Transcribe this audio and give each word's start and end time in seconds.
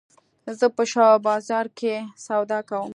زه 0.59 0.67
په 0.75 0.83
شاه 0.91 1.15
بازار 1.27 1.65
کښي 1.77 1.95
سودا 2.25 2.59
کوم. 2.69 2.89